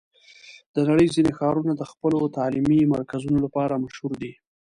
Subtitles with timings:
[0.75, 4.33] د نړۍ ځینې ښارونه د خپلو تعلیمي مرکزونو لپاره مشهور دي.